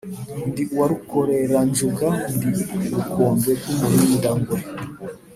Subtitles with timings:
[0.47, 2.49] Ndi uwa Rukoreranjunga, ndi
[2.85, 4.57] ubukombe bw’umurindangwe,